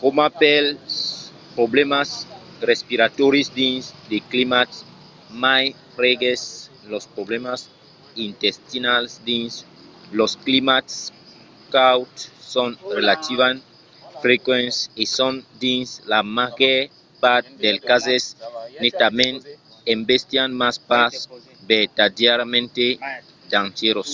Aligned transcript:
coma 0.00 0.26
pels 0.40 0.94
problèmas 1.56 2.08
respiratòris 2.70 3.46
dins 3.60 3.84
de 4.10 4.18
climats 4.32 4.76
mai 5.44 5.64
freges 5.96 6.40
los 6.92 7.04
problèmas 7.14 7.60
intestinals 8.28 9.12
dins 9.30 9.52
los 10.18 10.32
climats 10.46 10.92
cauds 11.76 12.20
son 12.54 12.70
relativament 12.98 13.58
frequents 14.24 14.76
e 15.02 15.04
son 15.18 15.34
dins 15.64 15.88
la 16.12 16.20
màger 16.38 16.80
part 17.22 17.44
dels 17.62 17.82
cases 17.90 18.24
netament 18.84 19.38
embestiants 19.94 20.56
mas 20.60 20.76
pas 20.90 21.12
vertadièrament 21.70 22.68
dangieroses 23.52 24.12